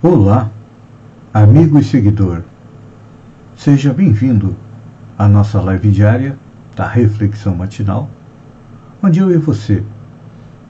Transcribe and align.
Olá, 0.00 0.48
amigo 1.34 1.76
e 1.76 1.82
seguidor. 1.82 2.42
Seja 3.56 3.92
bem-vindo 3.92 4.54
à 5.18 5.26
nossa 5.26 5.60
live 5.60 5.90
diária 5.90 6.38
da 6.76 6.86
Reflexão 6.86 7.56
Matinal, 7.56 8.08
onde 9.02 9.18
eu 9.18 9.28
e 9.32 9.36
você 9.38 9.82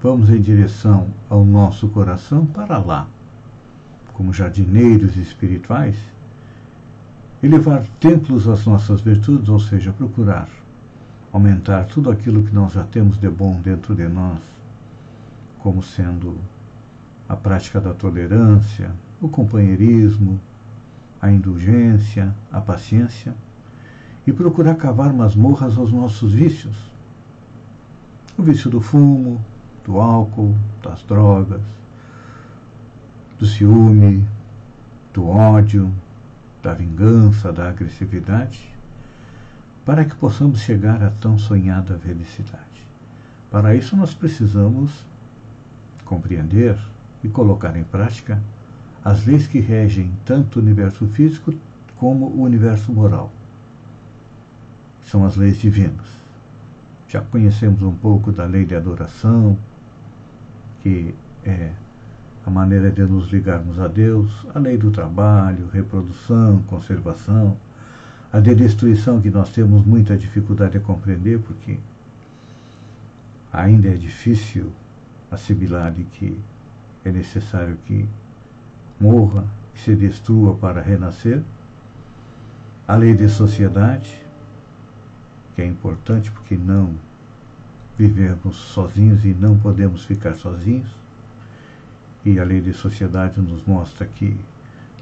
vamos 0.01 0.31
em 0.31 0.41
direção 0.41 1.09
ao 1.29 1.45
nosso 1.45 1.89
coração 1.89 2.47
para 2.47 2.79
lá, 2.79 3.07
como 4.15 4.33
jardineiros 4.33 5.19
espirituais, 5.19 5.99
elevar 7.43 7.85
templos 8.01 8.49
às 8.49 8.65
nossas 8.65 9.03
virtudes, 9.03 9.51
ou 9.51 9.61
seja, 9.61 9.93
procurar 9.93 10.49
aumentar 11.31 11.85
tudo 11.85 12.11
aquilo 12.11 12.43
que 12.43 12.55
nós 12.55 12.73
já 12.73 12.85
temos 12.85 13.19
de 13.19 13.29
bom 13.29 13.61
dentro 13.61 13.95
de 13.95 14.09
nós, 14.09 14.41
como 15.59 15.83
sendo 15.83 16.39
a 17.29 17.37
prática 17.37 17.81
da 17.81 17.93
tolerância, 17.93 18.91
o 19.21 19.29
companheirismo, 19.29 20.41
a 21.21 21.31
indulgência, 21.31 22.35
a 22.51 22.61
paciência 22.61 23.35
e 24.27 24.33
procurar 24.33 24.77
cavar 24.77 25.13
masmorras 25.13 25.77
aos 25.77 25.93
nossos 25.93 26.33
vícios. 26.33 26.77
O 28.37 28.43
vício 28.43 28.71
do 28.71 28.81
fumo, 28.81 29.45
do 29.85 30.01
álcool, 30.01 30.57
das 30.83 31.03
drogas, 31.03 31.63
do 33.39 33.47
ciúme, 33.47 34.27
do 35.13 35.29
ódio, 35.29 35.93
da 36.63 36.73
vingança, 36.73 37.53
da 37.53 37.69
agressividade, 37.69 38.73
para 39.85 40.05
que 40.05 40.15
possamos 40.15 40.61
chegar 40.61 41.03
à 41.03 41.11
tão 41.11 41.37
sonhada 41.37 41.99
felicidade. 41.99 42.89
Para 43.51 43.75
isso, 43.75 43.97
nós 43.97 44.15
precisamos 44.15 45.07
compreender 46.05 46.79
e 47.23 47.29
colocar 47.29 47.77
em 47.77 47.85
prática 47.85 48.41
as 49.05 49.25
leis 49.27 49.47
que 49.47 49.61
regem 49.61 50.13
tanto 50.25 50.59
o 50.59 50.63
universo 50.63 51.07
físico 51.07 51.55
como 51.97 52.27
o 52.27 52.43
universo 52.43 52.93
moral. 52.93 53.33
São 55.03 55.25
as 55.25 55.37
leis 55.37 55.59
divinas. 55.59 56.07
Já 57.09 57.21
conhecemos 57.21 57.83
um 57.83 57.95
pouco 57.95 58.31
da 58.31 58.45
lei 58.45 58.67
de 58.67 58.75
adoração, 58.75 59.59
que 60.83 61.15
é 61.45 61.73
a 62.45 62.51
maneira 62.51 62.91
de 62.91 63.03
nos 63.03 63.29
ligarmos 63.29 63.81
a 63.81 63.89
Deus, 63.89 64.47
a 64.55 64.59
lei 64.59 64.77
do 64.77 64.91
trabalho, 64.91 65.69
reprodução, 65.69 66.63
conservação, 66.63 67.57
a 68.33 68.41
de 68.41 68.55
destruição 68.55 69.21
que 69.21 69.31
nós 69.31 69.51
temos 69.51 69.85
muita 69.85 70.17
dificuldade 70.17 70.77
a 70.77 70.81
compreender, 70.81 71.41
porque 71.41 71.79
ainda 73.53 73.89
é 73.89 73.95
difícil 73.95 74.71
assimilar 75.31 75.91
de 75.91 76.05
que 76.05 76.39
é 77.05 77.11
necessário 77.11 77.77
que 77.85 78.09
morra, 79.01 79.47
que 79.75 79.81
se 79.81 79.95
destrua 79.95 80.57
para 80.57 80.81
renascer. 80.81 81.43
A 82.87 82.97
lei 82.97 83.15
de 83.15 83.29
sociedade, 83.29 84.25
que 85.55 85.63
é 85.63 85.67
importante 85.67 86.31
porque 86.31 86.57
não 86.57 86.95
vivemos 87.97 88.57
sozinhos 88.57 89.25
e 89.25 89.35
não 89.35 89.59
podemos 89.59 90.05
ficar 90.05 90.35
sozinhos. 90.35 90.91
E 92.25 92.39
a 92.39 92.45
lei 92.45 92.61
de 92.61 92.73
sociedade 92.73 93.41
nos 93.41 93.65
mostra 93.65 94.07
que 94.07 94.39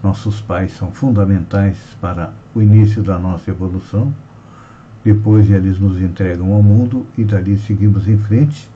nossos 0.03 0.41
pais 0.41 0.73
são 0.73 0.93
fundamentais 0.93 1.79
para 2.01 2.33
o 2.55 2.63
início 2.63 3.03
da 3.03 3.19
nossa 3.19 3.51
evolução. 3.51 4.15
Depois 5.05 5.51
eles 5.51 5.79
nos 5.79 6.01
entregam 6.01 6.53
ao 6.53 6.63
mundo 6.63 7.07
e 7.17 7.25
dali 7.25 7.59
seguimos 7.59 8.09
em 8.09 8.19
frente. 8.19 8.71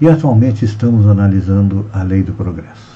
E 0.00 0.08
atualmente 0.08 0.64
estamos 0.64 1.06
analisando 1.06 1.86
a 1.92 2.02
lei 2.02 2.22
do 2.22 2.32
progresso. 2.32 2.90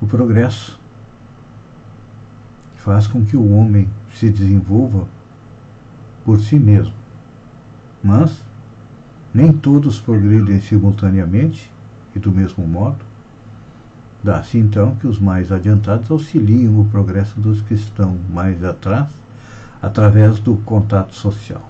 O 0.00 0.06
progresso 0.06 0.78
faz 2.76 3.06
com 3.08 3.24
que 3.24 3.36
o 3.36 3.52
homem 3.52 3.90
se 4.14 4.30
desenvolva 4.30 5.08
por 6.24 6.40
si 6.40 6.56
mesmo. 6.56 6.94
Mas 8.02 8.40
nem 9.34 9.52
todos 9.52 10.00
progridem 10.00 10.60
simultaneamente 10.60 11.72
e 12.14 12.18
do 12.18 12.30
mesmo 12.30 12.66
modo. 12.66 13.04
Dá-se 14.22 14.56
então 14.56 14.94
que 14.94 15.06
os 15.06 15.18
mais 15.18 15.50
adiantados 15.50 16.10
auxiliam 16.10 16.80
o 16.80 16.84
progresso 16.84 17.40
dos 17.40 17.60
que 17.60 17.74
estão 17.74 18.16
mais 18.30 18.62
atrás 18.62 19.10
através 19.82 20.38
do 20.38 20.56
contato 20.58 21.14
social. 21.14 21.67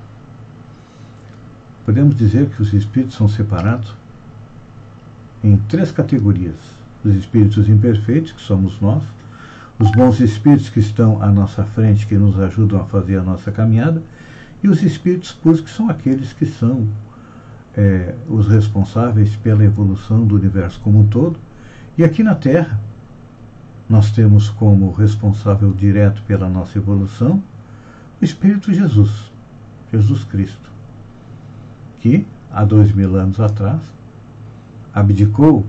Podemos 1.89 2.15
dizer 2.15 2.51
que 2.51 2.61
os 2.61 2.75
espíritos 2.75 3.15
são 3.15 3.27
separados 3.27 3.95
em 5.43 5.57
três 5.57 5.91
categorias 5.91 6.57
os 7.03 7.15
espíritos 7.15 7.67
imperfeitos, 7.67 8.33
que 8.33 8.43
somos 8.43 8.79
nós, 8.79 9.03
os 9.79 9.91
bons 9.93 10.21
espíritos 10.21 10.69
que 10.69 10.81
estão 10.81 11.23
à 11.23 11.33
nossa 11.33 11.65
frente, 11.65 12.07
que 12.07 12.15
nos 12.19 12.39
ajudam 12.39 12.79
a 12.79 12.85
fazer 12.85 13.17
a 13.17 13.23
nossa 13.23 13.51
caminhada, 13.51 14.03
e 14.63 14.69
os 14.69 14.83
espíritos 14.83 15.33
puros, 15.33 15.63
que 15.63 15.71
são 15.71 15.89
aqueles 15.89 16.35
que 16.35 16.45
são 16.45 16.87
é, 17.75 18.15
os 18.29 18.49
responsáveis 18.49 19.35
pela 19.37 19.65
evolução 19.65 20.27
do 20.27 20.37
universo 20.37 20.79
como 20.81 21.01
um 21.01 21.07
todo. 21.07 21.39
E 21.97 22.05
aqui 22.05 22.23
na 22.23 22.35
Terra, 22.35 22.79
nós 23.89 24.11
temos 24.11 24.51
como 24.51 24.93
responsável 24.93 25.73
direto 25.73 26.21
pela 26.25 26.51
nossa 26.51 26.77
evolução 26.77 27.43
o 28.21 28.25
Espírito 28.27 28.75
Jesus, 28.75 29.33
Jesus 29.91 30.23
Cristo, 30.25 30.77
que 32.09 32.27
há 32.51 32.65
dois 32.65 32.93
mil 32.93 33.17
anos 33.17 33.39
atrás 33.39 33.83
abdicou 34.95 35.67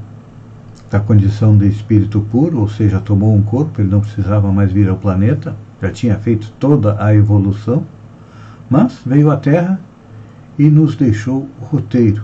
da 0.89 0.99
condição 0.99 1.57
de 1.57 1.67
espírito 1.67 2.21
puro, 2.31 2.61
ou 2.61 2.67
seja, 2.69 2.99
tomou 2.99 3.35
um 3.35 3.41
corpo, 3.41 3.81
ele 3.81 3.89
não 3.89 3.99
precisava 3.99 4.51
mais 4.51 4.71
vir 4.71 4.89
ao 4.89 4.95
planeta, 4.95 5.53
já 5.81 5.91
tinha 5.91 6.17
feito 6.17 6.51
toda 6.57 7.03
a 7.03 7.13
evolução, 7.13 7.85
mas 8.69 9.01
veio 9.05 9.29
à 9.29 9.37
Terra 9.37 9.79
e 10.57 10.69
nos 10.69 10.95
deixou 10.95 11.47
o 11.61 11.65
roteiro 11.65 12.23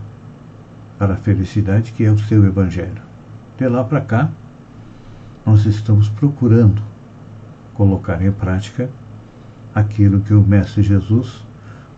para 0.97 1.13
a 1.13 1.17
felicidade 1.17 1.91
que 1.91 2.05
é 2.05 2.11
o 2.11 2.17
seu 2.17 2.45
Evangelho. 2.45 3.01
De 3.57 3.67
lá 3.67 3.83
para 3.83 4.01
cá, 4.01 4.29
nós 5.45 5.65
estamos 5.65 6.07
procurando 6.09 6.81
colocar 7.73 8.21
em 8.21 8.31
prática 8.31 8.89
aquilo 9.75 10.21
que 10.21 10.33
o 10.33 10.41
Mestre 10.41 10.81
Jesus 10.81 11.44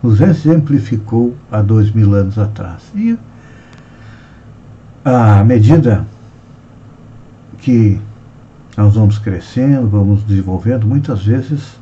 nos 0.02 0.20
exemplificou 0.20 1.34
há 1.50 1.60
dois 1.60 1.90
mil 1.90 2.14
anos 2.14 2.38
atrás. 2.38 2.82
E 2.94 3.18
à 5.04 5.42
medida 5.44 6.06
que 7.58 8.00
nós 8.76 8.94
vamos 8.94 9.18
crescendo, 9.18 9.88
vamos 9.88 10.22
desenvolvendo, 10.22 10.86
muitas 10.86 11.24
vezes 11.24 11.78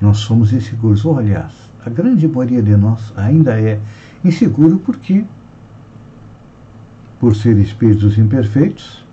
nós 0.00 0.18
somos 0.18 0.52
inseguros. 0.52 1.04
Ou, 1.04 1.18
aliás, 1.18 1.52
a 1.84 1.90
grande 1.90 2.28
maioria 2.28 2.62
de 2.62 2.76
nós 2.76 3.12
ainda 3.16 3.58
é 3.58 3.80
inseguro 4.24 4.78
porque, 4.78 5.24
por 7.18 7.34
ser 7.34 7.56
espíritos 7.58 8.18
imperfeitos, 8.18 9.04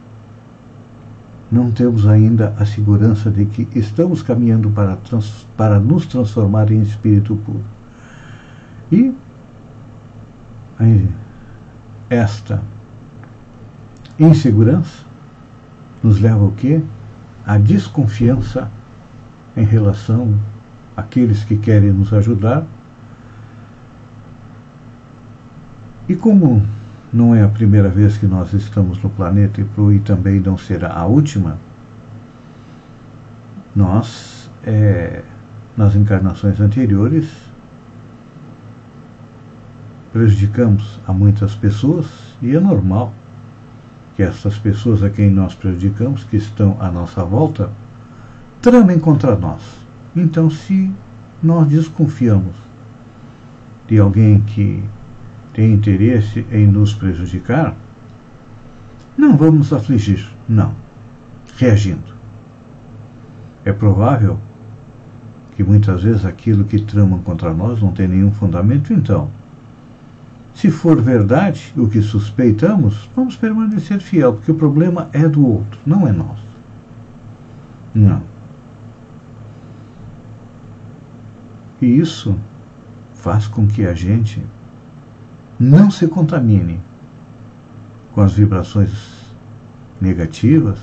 não 1.51 1.71
temos 1.71 2.07
ainda 2.07 2.53
a 2.59 2.65
segurança 2.65 3.29
de 3.29 3.45
que 3.45 3.67
estamos 3.77 4.21
caminhando 4.21 4.69
para, 4.71 4.95
trans, 4.97 5.45
para 5.55 5.79
nos 5.79 6.05
transformar 6.05 6.71
em 6.71 6.81
espírito 6.81 7.35
puro. 7.37 7.74
E 8.91 9.13
esta 12.09 12.61
insegurança 14.19 15.03
nos 16.03 16.19
leva 16.19 16.43
ao 16.43 16.51
quê? 16.51 16.81
A 17.45 17.57
desconfiança 17.57 18.69
em 19.55 19.65
relação 19.65 20.37
àqueles 20.95 21.43
que 21.43 21.57
querem 21.57 21.91
nos 21.91 22.13
ajudar. 22.13 22.63
E 26.07 26.15
como 26.15 26.63
não 27.11 27.33
é 27.33 27.43
a 27.43 27.47
primeira 27.47 27.89
vez 27.89 28.17
que 28.17 28.27
nós 28.27 28.53
estamos 28.53 29.01
no 29.01 29.09
planeta 29.09 29.61
e 29.61 29.99
também 29.99 30.39
não 30.39 30.57
será 30.57 30.93
a 30.93 31.05
última, 31.05 31.57
nós, 33.75 34.49
é, 34.63 35.23
nas 35.75 35.95
encarnações 35.95 36.59
anteriores, 36.59 37.44
prejudicamos 40.15 40.97
a 41.05 41.11
muitas 41.11 41.55
pessoas 41.55 42.05
e 42.41 42.55
é 42.55 42.59
normal 42.61 43.13
que 44.15 44.23
essas 44.23 44.57
pessoas 44.57 45.03
a 45.03 45.09
quem 45.09 45.29
nós 45.29 45.53
prejudicamos, 45.53 46.23
que 46.23 46.37
estão 46.37 46.77
à 46.79 46.89
nossa 46.89 47.21
volta, 47.25 47.69
tramem 48.61 48.97
contra 48.97 49.35
nós. 49.35 49.61
Então, 50.15 50.49
se 50.49 50.89
nós 51.43 51.67
desconfiamos 51.67 52.55
de 53.89 53.99
alguém 53.99 54.39
que 54.39 54.81
tem 55.51 55.73
interesse 55.73 56.45
em 56.49 56.65
nos 56.65 56.93
prejudicar, 56.93 57.75
não 59.17 59.35
vamos 59.35 59.73
afligir, 59.73 60.25
não, 60.47 60.73
reagindo. 61.57 62.15
É 63.65 63.73
provável 63.73 64.39
que 65.57 65.63
muitas 65.63 66.03
vezes 66.03 66.23
aquilo 66.23 66.63
que 66.63 66.79
tramam 66.79 67.19
contra 67.19 67.53
nós 67.53 67.81
não 67.81 67.91
tem 67.91 68.07
nenhum 68.07 68.31
fundamento, 68.31 68.93
então, 68.93 69.29
se 70.55 70.71
for 70.71 71.01
verdade 71.01 71.73
o 71.75 71.87
que 71.87 72.01
suspeitamos, 72.01 73.09
vamos 73.13 73.35
permanecer 73.35 73.99
fiel, 73.99 74.33
porque 74.33 74.51
o 74.51 74.55
problema 74.55 75.09
é 75.11 75.27
do 75.27 75.45
outro, 75.45 75.77
não 75.85 76.07
é 76.07 76.13
nosso. 76.13 76.45
Não. 77.93 78.23
E 81.81 81.85
isso 81.85 82.37
faz 83.13 83.47
com 83.47 83.67
que 83.67 83.85
a 83.85 83.93
gente 83.93 84.41
não 85.59 85.91
se 85.91 86.07
contamine 86.07 86.79
com 88.13 88.21
as 88.21 88.33
vibrações 88.33 88.91
negativas 89.99 90.79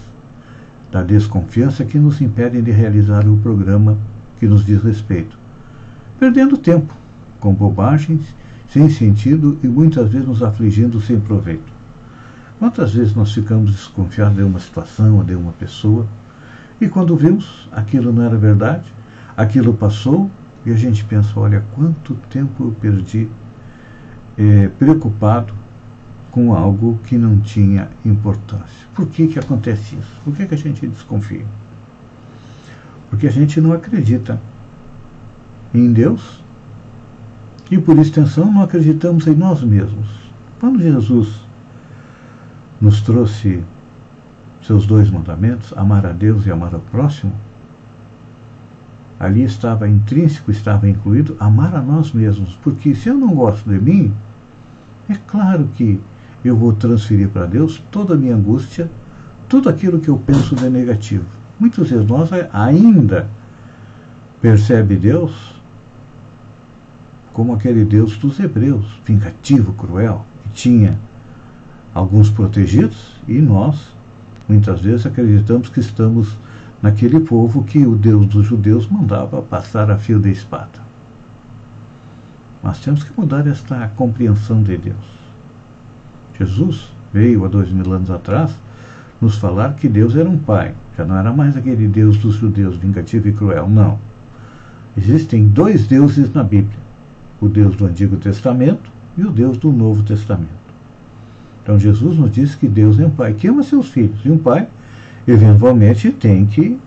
da 0.91 1.03
desconfiança 1.03 1.83
que 1.83 1.99
nos 1.99 2.21
impedem 2.21 2.63
de 2.63 2.71
realizar 2.71 3.27
o 3.27 3.39
programa 3.39 3.97
que 4.39 4.47
nos 4.47 4.67
diz 4.67 4.83
respeito, 4.83 5.39
perdendo 6.21 6.59
tempo 6.59 6.95
com 7.41 7.55
bobagens 7.55 8.35
sem 8.73 8.89
sentido 8.89 9.59
e 9.63 9.69
muitas 9.69 10.11
vezes 10.11 10.27
nos 10.27 10.43
afligindo 10.43 10.99
sem 11.01 11.21
proveito. 11.21 11.71
Quantas 12.59 12.95
vezes 12.95 13.15
nós 13.15 13.33
ficamos 13.33 13.73
desconfiados 13.73 14.37
de 14.37 14.43
uma 14.43 14.59
situação 14.59 15.19
ou 15.19 15.25
de 15.25 15.35
uma 15.35 15.53
pessoa 15.53 16.07
e 16.81 16.89
quando 16.89 17.15
vimos 17.15 17.69
aquilo 17.71 18.13
não 18.13 18.25
era 18.25 18.37
verdade, 18.37 18.91
aquilo 19.37 19.75
passou 19.75 20.31
e 20.65 20.73
a 20.73 20.77
gente 20.77 21.05
pensa: 21.05 21.39
olha, 21.39 21.65
quanto 21.75 22.15
tempo 22.31 22.65
eu 22.65 22.71
perdi 22.73 23.29
é, 24.39 24.69
preocupado 24.69 25.53
com 26.31 26.55
algo 26.55 26.99
que 27.05 27.19
não 27.19 27.41
tinha 27.41 27.91
importância. 28.05 28.89
Por 28.95 29.07
que, 29.07 29.27
que 29.27 29.39
acontece 29.39 29.97
isso? 29.97 30.21
Por 30.25 30.35
que, 30.35 30.47
que 30.47 30.55
a 30.55 30.59
gente 30.59 30.87
desconfia? 30.87 31.45
Porque 33.11 33.27
a 33.27 33.31
gente 33.31 33.61
não 33.61 33.73
acredita 33.75 34.41
em 35.75 35.93
Deus 35.93 36.42
e, 37.71 37.79
por 37.79 37.99
extensão, 37.99 38.53
não 38.53 38.63
acreditamos 38.63 39.27
em 39.27 39.35
nós 39.35 39.63
mesmos. 39.63 40.09
Quando 40.61 40.81
Jesus 40.81 41.43
nos 42.81 43.01
trouxe 43.01 43.63
seus 44.63 44.87
dois 44.87 45.11
mandamentos, 45.11 45.73
amar 45.77 46.07
a 46.07 46.13
Deus 46.13 46.47
e 46.47 46.51
amar 46.51 46.75
ao 46.75 46.81
próximo, 46.81 47.33
ali 49.19 49.45
estava 49.45 49.89
intrínseco, 49.89 50.51
estava 50.51 50.89
incluído 50.89 51.37
amar 51.39 51.75
a 51.75 51.81
nós 51.81 52.13
mesmos. 52.13 52.59
Porque 52.63 52.95
se 52.95 53.09
eu 53.09 53.17
não 53.17 53.35
gosto 53.35 53.69
de 53.71 53.79
mim, 53.79 54.13
é 55.09 55.15
claro 55.27 55.69
que 55.75 56.01
eu 56.45 56.57
vou 56.57 56.73
transferir 56.73 57.29
para 57.29 57.47
Deus 57.47 57.83
toda 57.91 58.15
a 58.15 58.17
minha 58.17 58.35
angústia, 58.35 58.91
tudo 59.49 59.69
aquilo 59.69 60.01
que 60.01 60.09
eu 60.09 60.19
penso 60.19 60.57
de 60.57 60.69
negativo. 60.69 61.27
Muitas 61.59 61.91
vezes 61.91 62.07
nós 62.07 62.31
ainda 62.53 63.29
percebe 64.41 64.97
Deus 64.97 65.62
como 67.33 67.55
aquele 67.55 67.85
Deus 67.85 68.17
dos 68.19 68.39
hebreus, 68.39 69.01
vingativo, 69.05 69.73
cruel, 69.73 70.27
que 70.43 70.49
tinha 70.51 70.99
alguns 71.95 72.31
protegidos 72.31 73.17
e 73.27 73.41
nós 73.41 73.95
muitas 74.49 74.81
vezes 74.83 75.07
acreditamos 75.07 75.69
que 75.69 75.81
estamos 75.81 76.37
naquele 76.83 77.21
povo 77.21 77.63
que 77.63 77.87
o 77.87 77.95
Deus 77.95 78.27
dos 78.27 78.47
judeus 78.47 78.89
mandava 78.89 79.41
passar 79.41 79.91
a 79.91 79.97
fio 79.97 80.19
de 80.19 80.31
espada. 80.31 80.83
Mas 82.63 82.81
temos 82.81 83.03
que 83.03 83.19
mudar 83.19 83.47
esta 83.47 83.89
compreensão 83.97 84.63
de 84.63 84.77
Deus. 84.77 85.23
Jesus 86.39 86.93
veio 87.13 87.45
há 87.45 87.49
dois 87.49 87.73
mil 87.73 87.93
anos 87.93 88.11
atrás 88.11 88.53
nos 89.21 89.37
falar 89.37 89.75
que 89.75 89.89
Deus 89.89 90.17
era 90.17 90.29
um 90.29 90.39
pai. 90.39 90.75
Já 90.97 91.05
não 91.05 91.17
era 91.17 91.33
mais 91.33 91.57
aquele 91.57 91.87
Deus 91.87 92.19
dos 92.19 92.37
judeus, 92.37 92.77
vingativo 92.77 93.29
e 93.29 93.33
cruel. 93.33 93.69
Não. 93.69 93.99
Existem 94.97 95.47
dois 95.47 95.87
deuses 95.87 96.33
na 96.33 96.43
Bíblia: 96.43 96.79
o 97.43 97.49
Deus 97.49 97.75
do 97.75 97.87
Antigo 97.87 98.17
Testamento 98.17 98.89
e 99.19 99.25
o 99.25 99.31
Deus 99.31 99.59
do 99.59 99.73
Novo 99.73 100.05
Testamento. 100.05 100.63
Então 101.61 101.77
Jesus 101.77 102.17
nos 102.17 102.31
diz 102.31 102.55
que 102.55 102.69
Deus 102.69 103.01
é 103.01 103.07
um 103.07 103.11
pai 103.11 103.35
que 103.35 103.49
ama 103.49 103.65
seus 103.65 103.89
filhos. 103.89 104.21
E 104.25 104.31
um 104.31 104.39
pai, 104.39 104.69
eventualmente, 105.27 106.13
tem 106.13 106.47
que 106.47 106.79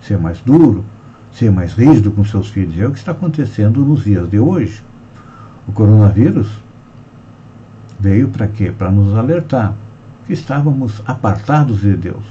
ser 0.00 0.18
mais 0.18 0.40
duro, 0.40 0.84
ser 1.32 1.52
mais 1.52 1.72
rígido 1.72 2.10
com 2.10 2.24
seus 2.24 2.48
filhos. 2.48 2.78
É 2.80 2.86
o 2.86 2.90
que 2.90 2.98
está 2.98 3.12
acontecendo 3.12 3.80
nos 3.84 4.02
dias 4.02 4.28
de 4.28 4.40
hoje. 4.40 4.82
O 5.68 5.72
coronavírus 5.72 6.48
veio 8.00 8.28
para 8.28 8.48
quê? 8.48 8.72
Para 8.76 8.90
nos 8.90 9.14
alertar 9.14 9.72
que 10.26 10.32
estávamos 10.32 11.00
apartados 11.06 11.80
de 11.80 11.96
Deus. 11.96 12.24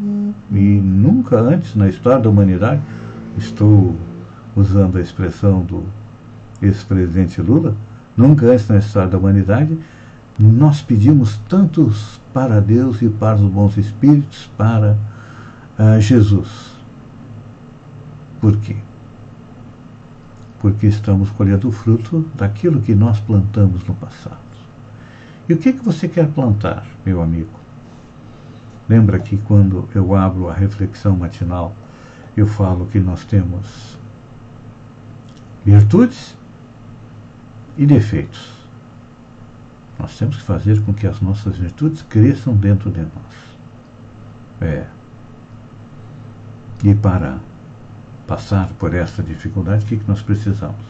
Uhum. 0.00 0.34
E 0.50 0.58
nunca 0.58 1.38
antes 1.38 1.76
na 1.76 1.88
história 1.88 2.20
da 2.20 2.28
humanidade, 2.28 2.80
estou 3.38 3.96
usando 4.56 4.98
a 4.98 5.00
expressão 5.00 5.62
do 5.62 5.84
ex-presidente 6.62 7.40
Lula, 7.40 7.74
nunca 8.16 8.46
antes 8.46 8.68
na 8.68 8.78
história 8.78 9.08
da 9.08 9.18
humanidade, 9.18 9.78
nós 10.38 10.80
pedimos 10.80 11.36
tantos 11.48 12.20
para 12.32 12.60
Deus 12.60 13.02
e 13.02 13.08
para 13.08 13.36
os 13.36 13.42
bons 13.42 13.76
espíritos, 13.76 14.50
para 14.56 14.96
uh, 15.78 16.00
Jesus. 16.00 16.70
Por 18.40 18.56
quê? 18.58 18.76
Porque 20.58 20.86
estamos 20.86 21.30
colhendo 21.30 21.68
o 21.68 21.72
fruto 21.72 22.26
daquilo 22.34 22.80
que 22.80 22.94
nós 22.94 23.20
plantamos 23.20 23.84
no 23.86 23.94
passado. 23.94 24.38
E 25.48 25.54
o 25.54 25.58
que, 25.58 25.72
que 25.72 25.84
você 25.84 26.08
quer 26.08 26.28
plantar, 26.28 26.86
meu 27.04 27.22
amigo? 27.22 27.58
Lembra 28.88 29.18
que 29.18 29.36
quando 29.36 29.88
eu 29.94 30.14
abro 30.14 30.48
a 30.48 30.54
reflexão 30.54 31.16
matinal, 31.16 31.74
eu 32.36 32.46
falo 32.46 32.86
que 32.86 32.98
nós 32.98 33.24
temos 33.24 33.98
virtudes 35.64 36.36
e 37.80 37.86
defeitos. 37.86 38.52
Nós 39.98 40.16
temos 40.18 40.36
que 40.36 40.42
fazer 40.42 40.82
com 40.82 40.92
que 40.92 41.06
as 41.06 41.22
nossas 41.22 41.56
virtudes 41.56 42.02
cresçam 42.02 42.54
dentro 42.54 42.90
de 42.90 43.00
nós. 43.00 43.10
É. 44.60 44.84
E 46.84 46.94
para 46.94 47.38
passar 48.26 48.68
por 48.78 48.94
essa 48.94 49.22
dificuldade, 49.22 49.84
o 49.84 49.88
que, 49.88 49.96
que 49.96 50.06
nós 50.06 50.20
precisamos? 50.20 50.84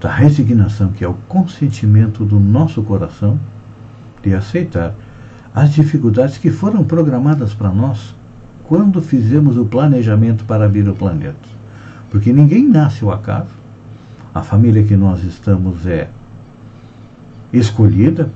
Da 0.00 0.12
resignação, 0.12 0.90
que 0.90 1.04
é 1.04 1.08
o 1.08 1.14
consentimento 1.28 2.24
do 2.24 2.40
nosso 2.40 2.82
coração 2.82 3.38
de 4.20 4.34
aceitar 4.34 4.94
as 5.54 5.72
dificuldades 5.72 6.38
que 6.38 6.50
foram 6.50 6.84
programadas 6.84 7.54
para 7.54 7.70
nós 7.70 8.16
quando 8.64 9.00
fizemos 9.00 9.56
o 9.56 9.64
planejamento 9.64 10.44
para 10.44 10.68
vir 10.68 10.88
ao 10.88 10.94
planeta. 10.94 11.48
Porque 12.10 12.32
ninguém 12.32 12.66
nasce 12.66 13.04
ao 13.04 13.12
acaso. 13.12 13.63
A 14.34 14.42
família 14.42 14.82
que 14.82 14.96
nós 14.96 15.22
estamos 15.22 15.86
é 15.86 16.10
escolhida 17.52 18.28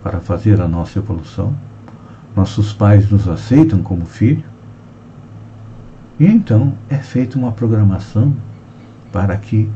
para 0.00 0.20
fazer 0.20 0.60
a 0.60 0.68
nossa 0.68 1.00
evolução. 1.00 1.52
Nossos 2.36 2.72
pais 2.72 3.10
nos 3.10 3.26
aceitam 3.26 3.82
como 3.82 4.06
filho. 4.06 4.44
E 6.20 6.26
então 6.26 6.74
é 6.88 6.94
feita 6.94 7.36
uma 7.36 7.50
programação 7.50 8.32
para 9.12 9.36
que 9.36 9.68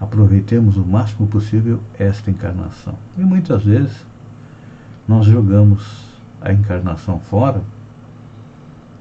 aproveitemos 0.00 0.78
o 0.78 0.84
máximo 0.84 1.28
possível 1.28 1.82
esta 1.98 2.30
encarnação. 2.30 2.94
E 3.18 3.20
muitas 3.20 3.64
vezes 3.64 4.06
nós 5.06 5.26
jogamos 5.26 6.06
a 6.40 6.54
encarnação 6.54 7.20
fora, 7.20 7.62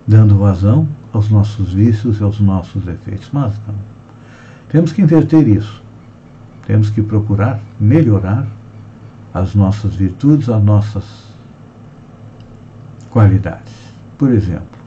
dando 0.05 0.37
vazão 0.37 0.89
aos 1.13 1.29
nossos 1.29 1.73
vícios 1.73 2.19
e 2.19 2.23
aos 2.23 2.41
nossos 2.41 2.83
defeitos. 2.83 3.29
Mas 3.31 3.53
não. 3.65 3.75
Temos 4.67 4.91
que 4.91 5.01
inverter 5.01 5.47
isso. 5.47 5.81
Temos 6.71 6.89
que 6.89 7.01
procurar 7.01 7.59
melhorar 7.77 8.47
as 9.33 9.53
nossas 9.53 9.93
virtudes, 9.93 10.47
as 10.47 10.63
nossas 10.63 11.03
qualidades. 13.09 13.73
Por 14.17 14.31
exemplo, 14.31 14.79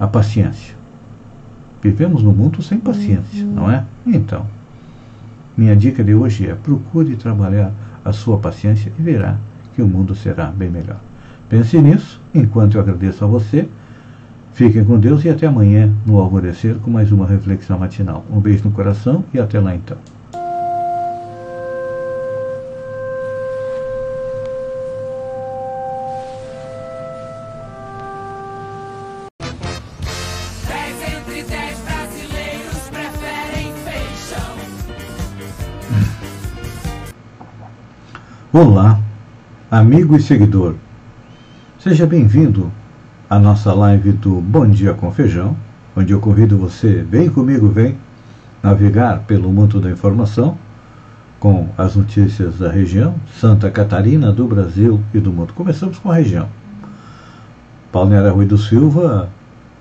a 0.00 0.08
paciência. 0.08 0.74
Vivemos 1.80 2.24
no 2.24 2.32
mundo 2.32 2.60
sem 2.60 2.80
paciência, 2.80 3.44
uhum. 3.44 3.52
não 3.52 3.70
é? 3.70 3.84
Então, 4.04 4.48
minha 5.56 5.76
dica 5.76 6.02
de 6.02 6.12
hoje 6.12 6.48
é 6.48 6.56
procure 6.56 7.14
trabalhar 7.14 7.70
a 8.04 8.12
sua 8.12 8.38
paciência 8.38 8.92
e 8.98 9.00
verá 9.00 9.36
que 9.76 9.82
o 9.82 9.86
mundo 9.86 10.16
será 10.16 10.46
bem 10.46 10.70
melhor. 10.70 11.00
Pense 11.48 11.80
nisso, 11.80 12.20
enquanto 12.34 12.74
eu 12.74 12.80
agradeço 12.80 13.24
a 13.24 13.28
você. 13.28 13.68
Fiquem 14.54 14.84
com 14.84 14.98
Deus 14.98 15.24
e 15.24 15.28
até 15.28 15.46
amanhã 15.46 15.94
no 16.04 16.18
alvorecer 16.18 16.74
com 16.78 16.90
mais 16.90 17.12
uma 17.12 17.28
reflexão 17.28 17.78
matinal. 17.78 18.24
Um 18.28 18.40
beijo 18.40 18.64
no 18.64 18.72
coração 18.72 19.24
e 19.32 19.38
até 19.38 19.60
lá 19.60 19.72
então. 19.72 19.96
Olá, 38.62 39.00
amigo 39.70 40.14
e 40.14 40.20
seguidor. 40.20 40.74
Seja 41.78 42.06
bem-vindo 42.06 42.70
à 43.30 43.38
nossa 43.38 43.72
live 43.72 44.12
do 44.12 44.38
Bom 44.38 44.68
Dia 44.68 44.92
com 44.92 45.10
Feijão, 45.10 45.56
onde 45.96 46.12
eu 46.12 46.20
convido 46.20 46.58
você, 46.58 47.02
vem 47.02 47.30
comigo, 47.30 47.68
vem 47.68 47.96
navegar 48.62 49.20
pelo 49.20 49.50
mundo 49.50 49.80
da 49.80 49.90
informação 49.90 50.58
com 51.38 51.70
as 51.78 51.96
notícias 51.96 52.58
da 52.58 52.70
região, 52.70 53.14
Santa 53.40 53.70
Catarina, 53.70 54.30
do 54.30 54.46
Brasil 54.46 55.00
e 55.14 55.20
do 55.20 55.32
mundo. 55.32 55.54
Começamos 55.54 55.98
com 55.98 56.10
a 56.10 56.16
região. 56.16 56.46
Palmeira 57.90 58.30
Rui 58.30 58.44
do 58.44 58.58
Silva 58.58 59.30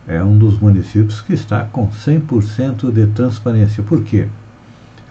é 0.07 0.23
um 0.23 0.37
dos 0.37 0.57
municípios 0.57 1.19
que 1.19 1.33
está 1.33 1.65
com 1.65 1.89
100% 1.89 2.93
de 2.93 3.07
transparência. 3.07 3.83
Por 3.83 4.05
quê? 4.05 4.29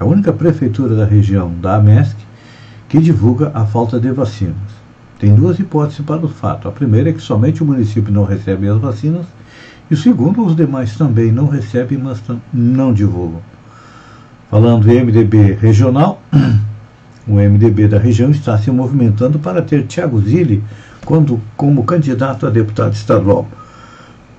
É 0.01 0.05
a 0.05 0.07
única 0.07 0.33
prefeitura 0.33 0.95
da 0.97 1.05
região 1.05 1.53
da 1.61 1.77
AMESC 1.77 2.28
que 2.89 2.99
divulga 2.99 3.51
a 3.55 3.67
falta 3.67 4.01
de 4.01 4.11
vacinas. 4.11 4.57
Tem 5.19 5.35
duas 5.35 5.59
hipóteses 5.59 6.01
para 6.01 6.25
o 6.25 6.29
fato. 6.29 6.69
A 6.69 6.73
primeira 6.73 7.11
é 7.11 7.13
que 7.13 7.21
somente 7.21 7.63
o 7.63 7.67
município 7.67 8.13
não 8.13 8.25
recebe 8.25 8.69
as 8.69 8.79
vacinas, 8.79 9.27
e 9.91 9.95
o 9.95 9.97
segundo, 9.97 10.45
os 10.45 10.55
demais 10.55 10.97
também 10.97 11.33
não 11.33 11.49
recebem, 11.49 11.99
mas 11.99 12.23
não 12.53 12.93
divulgam. 12.93 13.41
Falando 14.51 14.91
em 14.91 15.05
MDB 15.05 15.55
regional, 15.61 16.23
o 17.27 17.35
MDB 17.35 17.89
da 17.89 17.99
região 17.99 18.31
está 18.31 18.57
se 18.59 18.71
movimentando 18.71 19.39
para 19.39 19.63
ter 19.63 19.87
Tiago 19.87 20.21
Zilli 20.21 20.63
quando, 21.05 21.41
como 21.57 21.85
candidato 21.85 22.47
a 22.47 22.51
deputado 22.51 22.93
estadual. 22.93 23.49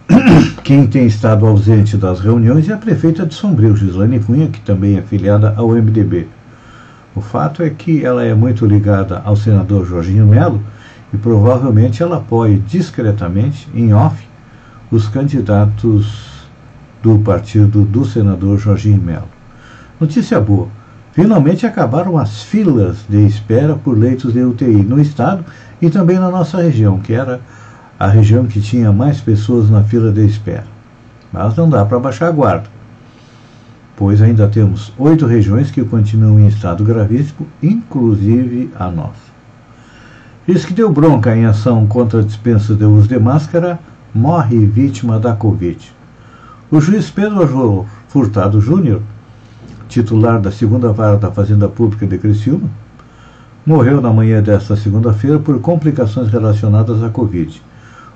Quem 0.63 0.87
tem 0.87 1.05
estado 1.07 1.45
ausente 1.45 1.97
das 1.97 2.19
reuniões 2.19 2.69
é 2.69 2.73
a 2.73 2.77
prefeita 2.77 3.25
de 3.25 3.33
Sombrio, 3.33 3.75
Gislaine 3.75 4.19
Cunha, 4.19 4.47
que 4.47 4.61
também 4.61 4.97
é 4.97 5.01
filiada 5.01 5.53
ao 5.57 5.69
MDB. 5.69 6.27
O 7.15 7.21
fato 7.21 7.63
é 7.63 7.69
que 7.69 8.05
ela 8.05 8.23
é 8.23 8.35
muito 8.35 8.65
ligada 8.65 9.21
ao 9.25 9.35
senador 9.35 9.85
Jorginho 9.85 10.27
Melo 10.27 10.61
e 11.11 11.17
provavelmente 11.17 12.03
ela 12.03 12.17
apoia 12.17 12.59
discretamente, 12.67 13.67
em 13.73 13.93
off, 13.93 14.27
os 14.91 15.07
candidatos 15.07 16.47
do 17.01 17.17
partido 17.19 17.83
do 17.83 18.05
senador 18.05 18.59
Jorginho 18.59 19.01
Melo. 19.01 19.27
Notícia 19.99 20.39
boa. 20.39 20.67
Finalmente 21.13 21.65
acabaram 21.65 22.17
as 22.17 22.43
filas 22.43 22.99
de 23.09 23.25
espera 23.25 23.75
por 23.75 23.97
leitos 23.97 24.33
de 24.33 24.41
UTI 24.43 24.83
no 24.83 25.01
estado 25.01 25.43
e 25.81 25.89
também 25.89 26.19
na 26.19 26.29
nossa 26.29 26.61
região, 26.61 26.99
que 26.99 27.13
era 27.13 27.41
a 27.99 28.07
região 28.07 28.45
que 28.45 28.61
tinha 28.61 28.93
mais 28.93 29.19
pessoas 29.19 29.69
na 29.69 29.83
fila 29.83 30.11
de 30.11 30.25
espera. 30.25 30.67
Mas 31.33 31.55
não 31.55 31.69
dá 31.69 31.83
para 31.83 31.99
baixar 31.99 32.27
a 32.27 32.31
guarda 32.31 32.78
pois 33.99 34.21
ainda 34.21 34.47
temos 34.47 34.93
oito 34.97 35.25
regiões 35.25 35.69
que 35.71 35.83
continuam 35.83 36.39
em 36.39 36.47
estado 36.47 36.85
gravíssimo, 36.85 37.45
inclusive 37.61 38.71
a 38.79 38.89
nossa. 38.89 39.29
Diz 40.47 40.63
que 40.63 40.73
deu 40.73 40.89
bronca 40.89 41.35
em 41.35 41.45
ação 41.45 41.85
contra 41.85 42.23
dispensa 42.23 42.73
de 42.73 42.85
uso 42.85 43.09
de 43.09 43.19
máscara, 43.19 43.77
morre 44.15 44.65
vítima 44.65 45.19
da 45.19 45.33
Covid. 45.33 45.91
O 46.71 46.79
juiz 46.79 47.09
Pedro 47.09 47.85
Furtado 48.07 48.61
Júnior, 48.61 49.01
titular 49.89 50.39
da 50.39 50.49
segunda 50.49 50.93
vara 50.93 51.17
da 51.17 51.29
Fazenda 51.29 51.67
Pública 51.67 52.07
de 52.07 52.17
Criciúma, 52.17 52.69
morreu 53.65 53.99
na 53.99 54.13
manhã 54.13 54.41
desta 54.41 54.77
segunda-feira 54.77 55.39
por 55.39 55.59
complicações 55.59 56.29
relacionadas 56.29 57.03
à 57.03 57.09
Covid. 57.09 57.61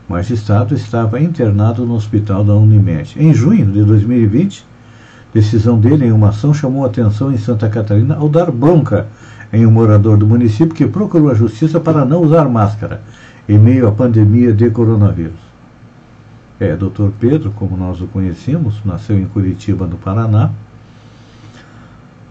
O 0.07 0.13
magistrado 0.13 0.73
estava 0.73 1.19
internado 1.19 1.85
no 1.85 1.95
hospital 1.95 2.41
da 2.45 2.55
Unimed. 2.55 3.15
Em 3.17 3.33
junho 3.33 3.65
de 3.69 3.83
2020, 3.83 4.71
Decisão 5.33 5.79
dele 5.79 6.05
em 6.05 6.11
uma 6.11 6.29
ação 6.29 6.53
chamou 6.53 6.85
atenção 6.85 7.33
em 7.33 7.37
Santa 7.37 7.67
Catarina 7.67 8.15
ao 8.15 8.29
dar 8.29 8.51
bronca 8.51 9.07
em 9.51 9.65
um 9.65 9.71
morador 9.71 10.15
do 10.17 10.27
município 10.27 10.75
que 10.75 10.85
procurou 10.85 11.29
a 11.29 11.33
justiça 11.33 11.79
para 11.79 12.05
não 12.05 12.21
usar 12.21 12.47
máscara 12.47 13.01
em 13.49 13.57
meio 13.57 13.87
à 13.87 13.91
pandemia 13.91 14.53
de 14.53 14.69
coronavírus. 14.69 15.39
É, 16.59 16.75
Dr. 16.75 17.09
Pedro, 17.19 17.51
como 17.51 17.75
nós 17.75 17.99
o 17.99 18.07
conhecemos, 18.07 18.75
nasceu 18.85 19.17
em 19.17 19.25
Curitiba, 19.25 19.85
no 19.87 19.97
Paraná. 19.97 20.51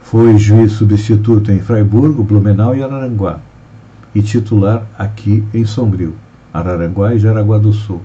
Foi 0.00 0.38
juiz 0.38 0.72
substituto 0.72 1.50
em 1.50 1.60
Fraiburgo, 1.60 2.22
Blumenau 2.22 2.74
e 2.74 2.82
Araranguá. 2.82 3.40
E 4.14 4.22
titular 4.22 4.84
aqui 4.98 5.44
em 5.52 5.64
Sombrio, 5.64 6.14
Araranguá 6.52 7.14
e 7.14 7.18
Jaraguá 7.18 7.58
do 7.58 7.72
Sul. 7.72 8.00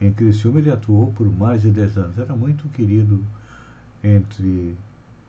Em 0.00 0.12
Criciúma 0.12 0.58
ele 0.58 0.70
atuou 0.70 1.12
por 1.12 1.30
mais 1.30 1.62
de 1.62 1.70
10 1.70 1.96
anos. 1.96 2.18
Era 2.18 2.34
muito 2.34 2.68
querido 2.68 3.24
entre 4.04 4.76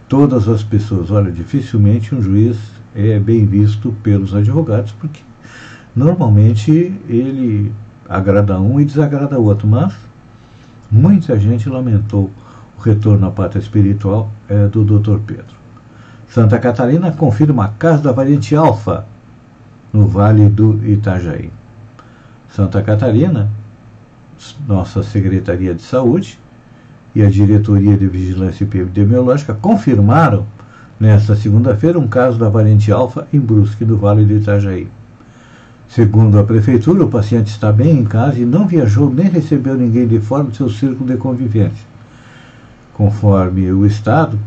todas 0.10 0.50
as 0.50 0.62
pessoas. 0.62 1.10
Olha, 1.10 1.32
dificilmente 1.32 2.14
um 2.14 2.22
juiz 2.22 2.58
é 2.94 3.18
bem 3.18 3.46
visto 3.46 3.96
pelos 4.04 4.36
advogados, 4.36 4.92
porque 4.92 5.22
normalmente 5.96 6.94
ele 7.08 7.74
agrada 8.08 8.60
um 8.60 8.80
e 8.80 8.86
desagrada 8.86 9.40
outro, 9.40 9.68
mas 9.68 9.96
muita 10.92 11.40
gente 11.40 11.70
lamentou 11.70 12.30
o 12.78 12.82
retorno 12.82 13.28
à 13.28 13.32
pátria 13.32 13.62
espiritual 13.62 14.30
é, 14.50 14.68
do 14.68 14.84
Dr. 14.84 15.20
Pedro. 15.26 15.56
Santa 16.28 16.60
Catarina 16.60 17.12
confirma 17.14 17.66
a 17.66 17.70
casa 17.70 18.04
da 18.04 18.12
variante 18.12 18.56
Alfa 18.56 19.06
no 19.94 20.08
Vale 20.08 20.50
do 20.50 20.86
Itajaí. 20.86 21.50
Santa 22.50 22.82
Catarina, 22.82 23.50
nossa 24.68 25.02
Secretaria 25.02 25.74
de 25.74 25.82
Saúde, 25.82 26.40
e 27.16 27.24
a 27.24 27.30
Diretoria 27.30 27.96
de 27.96 28.08
Vigilância 28.08 28.66
Epidemiológica 28.66 29.54
confirmaram 29.54 30.46
nesta 31.00 31.36
segunda-feira 31.36 31.98
um 31.98 32.08
caso 32.08 32.38
da 32.38 32.50
variante 32.50 32.92
alfa 32.92 33.26
em 33.32 33.40
Brusque, 33.40 33.86
no 33.86 33.98
Vale 33.98 34.26
do 34.26 34.34
Itajaí. 34.34 34.90
Segundo 35.88 36.38
a 36.38 36.44
Prefeitura, 36.44 37.06
o 37.06 37.10
paciente 37.10 37.48
está 37.48 37.72
bem 37.72 38.00
em 38.00 38.04
casa 38.04 38.40
e 38.40 38.46
não 38.46 38.68
viajou 38.68 39.10
nem 39.10 39.30
recebeu 39.30 39.76
ninguém 39.76 40.06
de 40.08 40.20
fora 40.20 40.44
do 40.44 40.56
seu 40.56 40.70
círculo 40.70 41.10
de 41.10 41.16
convivência. 41.16 41.86
Conforme 42.94 43.72
o 43.72 43.86
Estado, 43.86 44.38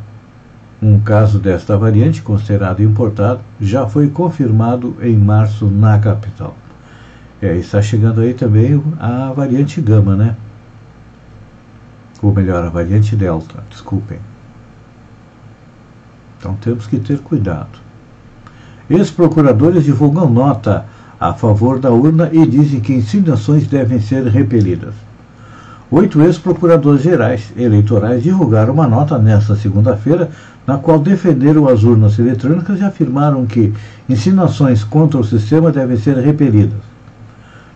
um 0.83 1.01
caso 1.01 1.39
desta 1.39 1.77
variante, 1.77 2.23
considerado 2.23 2.83
importado, 2.83 3.41
já 3.61 3.87
foi 3.87 4.09
confirmado 4.09 4.95
em 5.03 5.17
março 5.17 5.67
na 5.67 5.99
capital. 5.99 6.57
É, 7.41 7.57
está 7.57 7.81
chegando 7.81 8.21
aí 8.21 8.35
também 8.35 8.83
a 8.99 9.33
variante 9.33 9.81
Gama, 9.81 10.17
né? 10.17 10.37
Ou 12.23 12.33
melhor, 12.33 12.65
a 12.65 12.69
variante 12.69 13.15
Delta, 13.15 13.63
desculpem. 13.71 14.19
Então 16.39 16.55
temos 16.61 16.87
que 16.87 16.99
ter 16.99 17.19
cuidado. 17.19 17.79
Ex-procuradores 18.89 19.85
divulgam 19.85 20.31
nota 20.31 20.87
a 21.21 21.35
favor 21.35 21.79
da 21.79 21.91
urna 21.91 22.31
e 22.33 22.47
dizem 22.47 22.81
que 22.81 22.95
insinuações 22.95 23.67
devem 23.67 24.01
ser 24.01 24.25
repelidas. 24.27 24.95
Oito 25.91 26.21
ex-procuradores 26.21 27.03
gerais 27.03 27.53
eleitorais 27.57 28.23
divulgaram 28.23 28.75
uma 28.75 28.87
nota 28.87 29.19
nesta 29.19 29.57
segunda-feira, 29.57 30.31
na 30.67 30.77
qual 30.77 30.99
defenderam 30.99 31.67
as 31.67 31.83
urnas 31.83 32.19
eletrônicas 32.19 32.81
e 32.81 32.85
afirmaram 32.85 33.47
que 33.47 33.73
insinuações 34.09 34.85
contra 34.85 35.19
o 35.19 35.25
sistema 35.25 35.73
devem 35.73 35.97
ser 35.97 36.17
repelidas. 36.19 36.81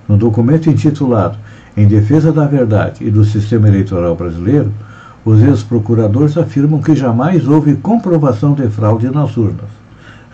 No 0.07 0.17
documento 0.19 0.69
intitulado 0.69 1.39
em 1.77 1.87
defesa 1.87 2.33
da 2.33 2.47
verdade 2.47 3.05
e 3.07 3.11
do 3.11 3.25
sistema 3.25 3.69
eleitoral 3.69 4.15
brasileiro, 4.15 4.73
os 5.25 5.41
ex-procuradores 5.41 6.37
afirmam 6.37 6.83
que 6.83 6.95
jamais 6.95 7.47
houve 7.47 7.77
comprovação 7.77 8.55
de 8.55 8.69
fraude 8.69 9.09
nas 9.09 9.37
urnas. 9.37 9.71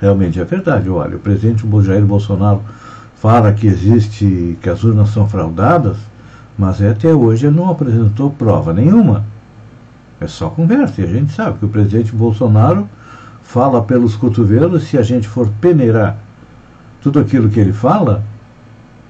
Realmente 0.00 0.40
é 0.40 0.44
verdade. 0.44 0.88
Olha, 0.88 1.16
o 1.16 1.20
presidente 1.20 1.66
Jair 1.84 2.04
Bolsonaro 2.04 2.62
fala 3.16 3.52
que 3.52 3.66
existe, 3.66 4.58
que 4.62 4.70
as 4.70 4.82
urnas 4.82 5.10
são 5.10 5.28
fraudadas, 5.28 5.96
mas 6.56 6.82
até 6.82 7.14
hoje 7.14 7.46
ele 7.46 7.56
não 7.56 7.70
apresentou 7.70 8.30
prova 8.30 8.72
nenhuma. 8.72 9.24
É 10.20 10.26
só 10.26 10.48
conversa. 10.48 11.00
E 11.00 11.04
a 11.04 11.08
gente 11.08 11.32
sabe 11.32 11.58
que 11.58 11.64
o 11.64 11.68
presidente 11.68 12.12
Bolsonaro 12.12 12.88
fala 13.42 13.82
pelos 13.82 14.16
cotovelos. 14.16 14.84
Se 14.84 14.96
a 14.98 15.02
gente 15.02 15.28
for 15.28 15.48
peneirar 15.60 16.16
tudo 17.00 17.20
aquilo 17.20 17.48
que 17.48 17.60
ele 17.60 17.72
fala, 17.72 18.22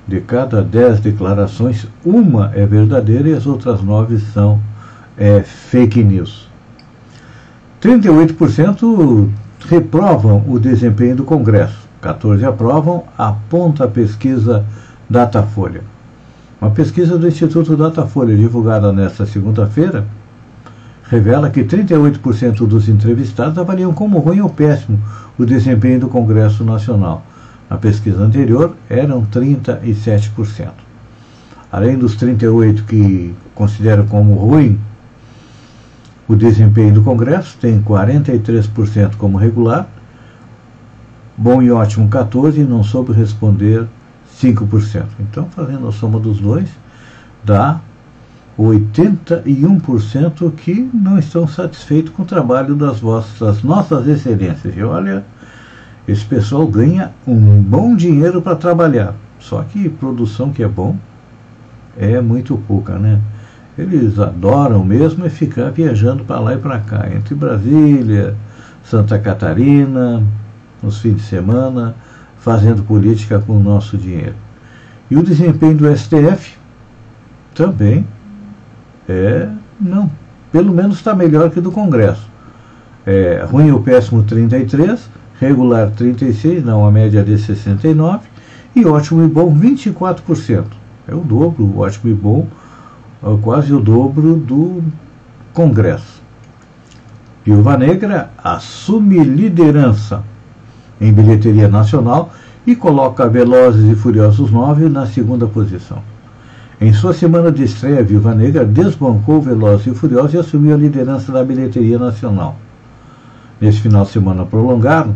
de 0.08 0.22
cada 0.22 0.62
dez 0.62 0.98
declarações, 1.00 1.86
uma 2.02 2.50
é 2.54 2.64
verdadeira 2.64 3.28
e 3.28 3.34
as 3.34 3.46
outras 3.46 3.82
nove 3.82 4.18
são 4.18 4.58
é, 5.18 5.42
fake 5.42 6.02
news. 6.02 6.48
38% 7.82 9.28
reprovam 9.68 10.42
o 10.48 10.58
desempenho 10.58 11.16
do 11.16 11.24
Congresso, 11.24 11.86
14% 12.02 12.48
aprovam, 12.48 13.04
aponta 13.18 13.84
a 13.84 13.88
pesquisa 13.88 14.64
Datafolha. 15.08 15.82
Uma 16.60 16.70
pesquisa 16.70 17.16
do 17.18 17.28
Instituto 17.28 17.76
Datafolha, 17.76 18.36
divulgada 18.36 18.92
nesta 18.92 19.26
segunda-feira, 19.26 20.06
revela 21.04 21.50
que 21.50 21.62
38% 21.62 22.66
dos 22.66 22.88
entrevistados 22.88 23.58
avaliam 23.58 23.92
como 23.92 24.18
ruim 24.18 24.40
ou 24.40 24.48
péssimo 24.48 24.98
o 25.38 25.44
desempenho 25.44 26.00
do 26.00 26.08
Congresso 26.08 26.64
Nacional. 26.64 27.22
Na 27.68 27.76
pesquisa 27.76 28.22
anterior, 28.22 28.74
eram 28.88 29.26
37%. 29.26 30.70
Além 31.70 31.98
dos 31.98 32.16
38% 32.16 32.84
que 32.86 33.34
consideram 33.54 34.06
como 34.06 34.34
ruim 34.34 34.78
o 36.26 36.34
desempenho 36.34 36.94
do 36.94 37.02
Congresso, 37.02 37.56
tem 37.58 37.80
43% 37.82 39.16
como 39.16 39.38
regular, 39.38 39.88
bom 41.36 41.62
e 41.62 41.70
ótimo 41.70 42.08
14% 42.08 42.56
e 42.56 42.64
não 42.64 42.82
soube 42.82 43.12
responder 43.12 43.86
5%. 44.40 45.04
Então, 45.20 45.48
fazendo 45.50 45.88
a 45.88 45.92
soma 45.92 46.18
dos 46.18 46.40
dois, 46.40 46.68
dá 47.44 47.80
81% 48.58 50.52
que 50.52 50.90
não 50.92 51.18
estão 51.18 51.46
satisfeitos 51.46 52.12
com 52.12 52.22
o 52.22 52.26
trabalho 52.26 52.74
das 52.74 52.98
vossas, 53.00 53.38
das 53.38 53.62
nossas 53.62 54.06
excelências. 54.08 54.76
E 54.76 54.82
olha, 54.82 55.24
esse 56.08 56.24
pessoal 56.24 56.66
ganha 56.66 57.12
um 57.26 57.60
bom 57.60 57.94
dinheiro 57.94 58.40
para 58.40 58.56
trabalhar. 58.56 59.14
Só 59.38 59.62
que 59.62 59.90
produção 59.90 60.50
que 60.50 60.62
é 60.62 60.68
bom 60.68 60.96
é 61.98 62.18
muito 62.22 62.56
pouca, 62.66 62.98
né? 62.98 63.20
Eles 63.76 64.18
adoram 64.18 64.82
mesmo 64.82 65.26
é 65.26 65.28
ficar 65.28 65.70
viajando 65.70 66.24
para 66.24 66.40
lá 66.40 66.54
e 66.54 66.56
para 66.56 66.78
cá, 66.78 67.08
entre 67.14 67.34
Brasília, 67.34 68.34
Santa 68.82 69.18
Catarina, 69.18 70.22
nos 70.82 70.98
fins 70.98 71.16
de 71.16 71.22
semana, 71.22 71.94
fazendo 72.38 72.82
política 72.82 73.38
com 73.38 73.52
o 73.52 73.62
nosso 73.62 73.98
dinheiro. 73.98 74.34
E 75.10 75.16
o 75.16 75.22
desempenho 75.22 75.76
do 75.76 75.96
STF 75.96 76.56
também 77.54 78.06
é, 79.08 79.48
não, 79.80 80.10
pelo 80.50 80.72
menos 80.72 80.96
está 80.96 81.14
melhor 81.14 81.50
que 81.50 81.60
do 81.60 81.70
Congresso. 81.70 82.28
É, 83.06 83.46
ruim 83.48 83.70
ou 83.70 83.80
péssimo 83.80 84.22
33, 84.22 85.08
regular 85.40 85.90
36, 85.90 86.64
não, 86.64 86.86
a 86.86 86.90
média 86.90 87.22
de 87.22 87.38
69, 87.38 88.28
e 88.74 88.84
ótimo 88.84 89.24
e 89.24 89.28
bom 89.28 89.54
24%. 89.54 90.64
É 91.06 91.14
o 91.14 91.20
dobro, 91.20 91.78
ótimo 91.78 92.10
e 92.10 92.14
bom, 92.14 92.46
é 93.22 93.38
quase 93.40 93.72
o 93.72 93.80
dobro 93.80 94.34
do 94.34 94.82
Congresso. 95.52 96.22
Viúva 97.44 97.76
Negra 97.78 98.30
assume 98.44 99.24
liderança 99.24 100.22
em 101.00 101.12
bilheteria 101.12 101.66
nacional 101.66 102.30
e 102.66 102.76
coloca 102.76 103.28
Velozes 103.28 103.90
e 103.90 103.94
Furiosos 103.94 104.50
9 104.50 104.88
na 104.88 105.06
segunda 105.06 105.46
posição. 105.46 106.02
Em 106.80 106.92
sua 106.92 107.14
semana 107.14 107.50
de 107.50 107.64
estreia, 107.64 108.04
Viúva 108.04 108.34
Negra 108.34 108.64
desbancou 108.64 109.40
Velozes 109.40 109.86
e 109.86 109.94
Furiosos 109.94 110.34
e 110.34 110.38
assumiu 110.38 110.74
a 110.74 110.78
liderança 110.78 111.32
da 111.32 111.42
bilheteria 111.42 111.98
nacional. 111.98 112.56
Nesse 113.60 113.80
final 113.80 114.04
de 114.04 114.10
semana 114.10 114.44
prolongado, 114.44 115.14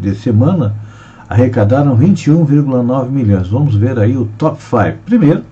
de 0.00 0.14
semana 0.14 0.74
arrecadaram 1.28 1.96
21,9 1.96 3.10
milhões. 3.10 3.48
Vamos 3.48 3.74
ver 3.74 3.98
aí 3.98 4.16
o 4.16 4.26
top 4.38 4.60
5. 4.60 4.98
Primeiro, 5.06 5.42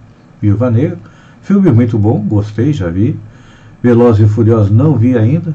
Viúva 0.41 0.71
Negra, 0.71 0.99
filme 1.47 1.71
muito 1.71 1.97
bom, 1.97 2.19
gostei, 2.23 2.73
já 2.73 2.89
vi. 2.89 3.17
Velozes 3.81 4.27
e 4.27 4.29
Furiosos 4.29 4.73
não 4.73 4.97
vi 4.97 5.17
ainda. 5.17 5.55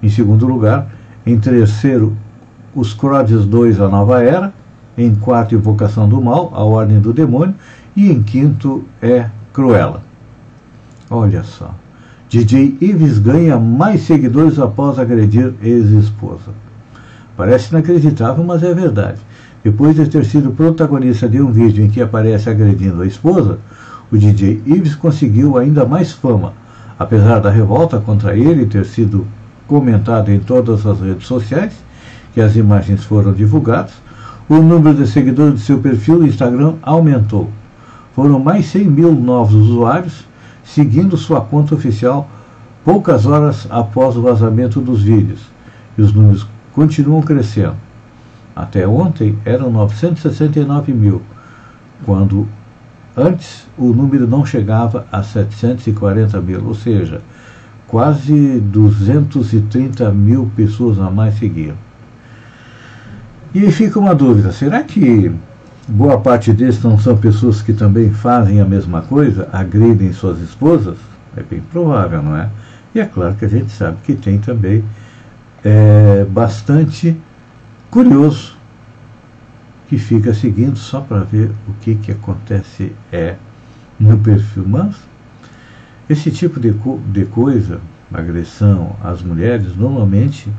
Em 0.00 0.08
segundo 0.08 0.46
lugar, 0.46 0.86
em 1.26 1.36
terceiro, 1.36 2.16
Os 2.72 2.94
Crodes 2.94 3.44
2, 3.44 3.80
A 3.80 3.88
Nova 3.88 4.22
Era. 4.22 4.54
Em 4.96 5.12
quarto, 5.12 5.56
Invocação 5.56 6.08
do 6.08 6.22
Mal, 6.22 6.52
A 6.54 6.62
Ordem 6.62 7.00
do 7.00 7.12
Demônio. 7.12 7.52
E 7.96 8.12
em 8.12 8.22
quinto 8.22 8.84
é 9.02 9.28
Cruella. 9.52 10.04
Olha 11.10 11.42
só. 11.42 11.74
DJ 12.28 12.78
Ives 12.80 13.18
ganha 13.18 13.58
mais 13.58 14.02
seguidores 14.02 14.60
após 14.60 15.00
agredir 15.00 15.52
ex-esposa. 15.60 16.52
Parece 17.36 17.70
inacreditável, 17.70 18.44
mas 18.44 18.62
é 18.62 18.72
verdade. 18.72 19.20
Depois 19.64 19.96
de 19.96 20.06
ter 20.06 20.24
sido 20.24 20.52
protagonista 20.52 21.28
de 21.28 21.42
um 21.42 21.50
vídeo 21.50 21.84
em 21.84 21.90
que 21.90 22.00
aparece 22.00 22.48
agredindo 22.48 23.02
a 23.02 23.06
esposa, 23.06 23.58
o 24.14 24.18
DJ 24.18 24.62
Ives 24.64 24.94
conseguiu 24.94 25.58
ainda 25.58 25.84
mais 25.84 26.12
fama. 26.12 26.52
Apesar 26.96 27.40
da 27.40 27.50
revolta 27.50 27.98
contra 27.98 28.36
ele 28.36 28.64
ter 28.64 28.84
sido 28.84 29.26
comentada 29.66 30.32
em 30.32 30.38
todas 30.38 30.86
as 30.86 31.00
redes 31.00 31.26
sociais, 31.26 31.72
que 32.32 32.40
as 32.40 32.54
imagens 32.54 33.02
foram 33.02 33.32
divulgadas, 33.32 33.92
o 34.48 34.56
número 34.58 34.96
de 34.98 35.08
seguidores 35.08 35.54
de 35.54 35.60
seu 35.62 35.80
perfil 35.80 36.20
no 36.20 36.28
Instagram 36.28 36.74
aumentou. 36.80 37.50
Foram 38.14 38.38
mais 38.38 38.66
100 38.66 38.84
mil 38.84 39.12
novos 39.12 39.54
usuários 39.54 40.24
seguindo 40.62 41.16
sua 41.16 41.40
conta 41.40 41.74
oficial 41.74 42.28
poucas 42.84 43.26
horas 43.26 43.66
após 43.68 44.16
o 44.16 44.22
vazamento 44.22 44.80
dos 44.80 45.02
vídeos. 45.02 45.40
E 45.98 46.02
os 46.02 46.12
números 46.12 46.46
continuam 46.72 47.20
crescendo. 47.20 47.74
Até 48.54 48.86
ontem 48.86 49.36
eram 49.44 49.72
969 49.72 50.92
mil, 50.92 51.20
quando 52.04 52.46
antes 53.16 53.66
o 53.76 53.92
número 53.92 54.26
não 54.26 54.44
chegava 54.44 55.06
a 55.10 55.22
740 55.22 56.40
mil, 56.40 56.66
ou 56.66 56.74
seja, 56.74 57.20
quase 57.86 58.60
230 58.60 60.10
mil 60.12 60.50
pessoas 60.56 60.98
a 60.98 61.10
mais 61.10 61.38
seguiam. 61.38 61.76
E 63.54 63.70
fica 63.70 63.98
uma 63.98 64.14
dúvida: 64.14 64.52
será 64.52 64.82
que 64.82 65.32
boa 65.86 66.18
parte 66.18 66.52
deles 66.52 66.82
não 66.82 66.98
são 66.98 67.16
pessoas 67.16 67.62
que 67.62 67.72
também 67.72 68.10
fazem 68.10 68.60
a 68.60 68.64
mesma 68.64 69.02
coisa, 69.02 69.48
agredem 69.52 70.12
suas 70.12 70.40
esposas? 70.40 70.96
É 71.36 71.42
bem 71.42 71.60
provável, 71.60 72.22
não 72.22 72.36
é? 72.36 72.48
E 72.94 73.00
é 73.00 73.04
claro 73.04 73.34
que 73.34 73.44
a 73.44 73.48
gente 73.48 73.70
sabe 73.72 73.98
que 74.04 74.14
tem 74.14 74.38
também 74.38 74.84
é, 75.64 76.24
bastante 76.30 77.16
curioso 77.90 78.53
que 79.94 79.98
fica 79.98 80.34
seguindo 80.34 80.76
só 80.76 81.00
para 81.00 81.20
ver 81.20 81.52
o 81.68 81.72
que, 81.80 81.94
que 81.94 82.10
acontece 82.10 82.92
é 83.12 83.36
no 83.98 84.18
perfil. 84.18 84.64
Mas 84.66 84.96
esse 86.10 86.32
tipo 86.32 86.58
de, 86.58 86.72
co 86.72 87.00
de 87.12 87.24
coisa, 87.26 87.80
agressão 88.12 88.96
às 89.02 89.22
mulheres, 89.22 89.76
normalmente 89.76 90.50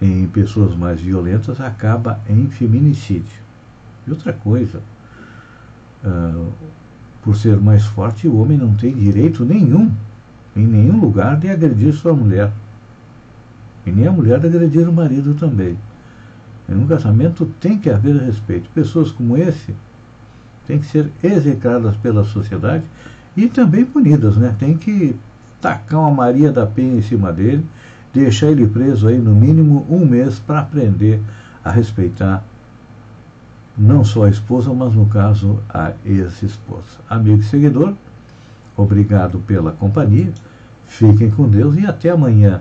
em 0.00 0.28
pessoas 0.28 0.76
mais 0.76 1.00
violentas 1.00 1.60
acaba 1.60 2.20
em 2.28 2.48
feminicídio. 2.48 3.42
E 4.06 4.10
outra 4.10 4.32
coisa, 4.32 4.80
uh, 6.04 6.52
por 7.22 7.36
ser 7.36 7.56
mais 7.56 7.84
forte, 7.84 8.28
o 8.28 8.40
homem 8.40 8.56
não 8.56 8.74
tem 8.76 8.94
direito 8.94 9.44
nenhum, 9.44 9.90
em 10.54 10.68
nenhum 10.68 11.00
lugar, 11.00 11.36
de 11.36 11.48
agredir 11.48 11.92
sua 11.94 12.14
mulher. 12.14 12.52
E 13.84 13.90
nem 13.90 14.06
a 14.06 14.12
mulher 14.12 14.38
de 14.38 14.46
agredir 14.46 14.88
o 14.88 14.92
marido 14.92 15.34
também. 15.34 15.76
Em 16.70 16.76
um 16.76 16.86
casamento 16.86 17.44
tem 17.58 17.76
que 17.76 17.90
haver 17.90 18.14
respeito. 18.14 18.70
Pessoas 18.70 19.10
como 19.10 19.36
esse 19.36 19.74
têm 20.66 20.78
que 20.78 20.86
ser 20.86 21.10
execradas 21.20 21.96
pela 21.96 22.22
sociedade 22.22 22.84
e 23.36 23.48
também 23.48 23.84
punidas, 23.84 24.36
né? 24.36 24.54
Tem 24.56 24.76
que 24.76 25.16
tacar 25.60 26.00
uma 26.00 26.12
Maria 26.12 26.52
da 26.52 26.64
Penha 26.64 26.96
em 26.96 27.02
cima 27.02 27.32
dele, 27.32 27.66
deixar 28.14 28.46
ele 28.46 28.68
preso 28.68 29.08
aí 29.08 29.18
no 29.18 29.34
mínimo 29.34 29.84
um 29.90 30.06
mês 30.06 30.38
para 30.38 30.60
aprender 30.60 31.20
a 31.64 31.72
respeitar 31.72 32.44
não 33.76 34.04
só 34.04 34.24
a 34.24 34.30
esposa, 34.30 34.72
mas 34.72 34.94
no 34.94 35.06
caso 35.06 35.58
a 35.68 35.92
ex-esposa. 36.04 37.00
Amigo 37.08 37.40
e 37.40 37.44
seguidor, 37.44 37.94
obrigado 38.76 39.40
pela 39.40 39.72
companhia, 39.72 40.32
fiquem 40.84 41.30
com 41.30 41.48
Deus 41.48 41.76
e 41.76 41.86
até 41.86 42.10
amanhã 42.10 42.60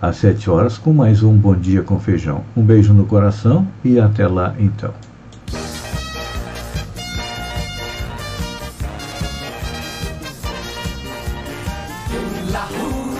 às 0.00 0.16
7 0.16 0.48
horas 0.48 0.78
com 0.78 0.92
mais 0.92 1.22
um 1.22 1.36
Bom 1.36 1.54
Dia 1.54 1.82
com 1.82 1.98
Feijão. 2.00 2.42
Um 2.56 2.62
beijo 2.62 2.94
no 2.94 3.04
coração 3.04 3.66
e 3.84 3.98
até 3.98 4.26
lá 4.26 4.54
então. 4.58 4.92